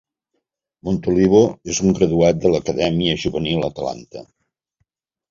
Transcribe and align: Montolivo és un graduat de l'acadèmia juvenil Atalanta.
Montolivo 0.87 1.41
és 1.73 1.81
un 1.89 1.97
graduat 1.99 2.39
de 2.45 2.51
l'acadèmia 2.53 3.17
juvenil 3.25 3.61
Atalanta. 3.69 4.23